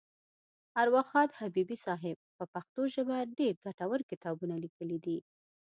اروا 0.81 1.01
ښاد 1.09 1.29
حبیبي 1.39 1.77
صاحب 1.85 2.17
په 2.37 2.43
پښتو 2.53 2.81
ژبه 2.93 3.17
ډېر 3.37 3.53
ګټور 3.65 3.99
کتابونه 4.11 4.55
لیکلي 4.63 4.97
دي. 5.05 5.17